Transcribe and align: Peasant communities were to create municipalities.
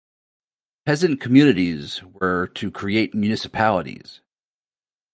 Peasant 0.83 1.21
communities 1.21 2.01
were 2.01 2.47
to 2.55 2.71
create 2.71 3.13
municipalities. 3.13 4.21